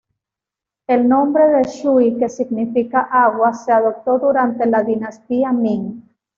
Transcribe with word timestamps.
El 0.95 1.07
nombre 1.11 1.43
de 1.49 1.61
shui, 1.65 2.17
que 2.17 2.27
significa 2.27 3.01
"agua", 3.11 3.53
se 3.53 3.71
adoptó 3.71 4.17
durante 4.17 4.65
la 4.65 4.81
dinastía 4.81 5.51
Ming. 5.51 6.01